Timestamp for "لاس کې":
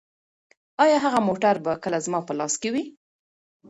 2.39-2.69